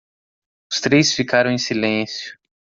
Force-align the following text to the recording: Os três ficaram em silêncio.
Os 0.73 0.81
três 0.81 1.13
ficaram 1.13 1.51
em 1.51 1.59
silêncio. 1.59 2.35